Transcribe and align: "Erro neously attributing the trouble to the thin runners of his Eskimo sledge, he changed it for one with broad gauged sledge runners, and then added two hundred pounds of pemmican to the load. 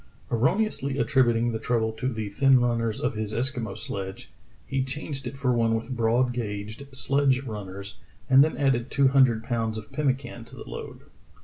"Erro 0.31 0.57
neously 0.57 0.99
attributing 0.99 1.51
the 1.51 1.59
trouble 1.59 1.91
to 1.91 2.11
the 2.11 2.27
thin 2.29 2.59
runners 2.59 2.99
of 2.99 3.13
his 3.13 3.33
Eskimo 3.35 3.77
sledge, 3.77 4.31
he 4.65 4.83
changed 4.83 5.27
it 5.27 5.37
for 5.37 5.53
one 5.53 5.75
with 5.75 5.95
broad 5.95 6.33
gauged 6.33 6.87
sledge 6.91 7.43
runners, 7.43 7.99
and 8.27 8.43
then 8.43 8.57
added 8.57 8.89
two 8.89 9.09
hundred 9.09 9.43
pounds 9.43 9.77
of 9.77 9.91
pemmican 9.91 10.43
to 10.45 10.55
the 10.55 10.67
load. 10.67 11.01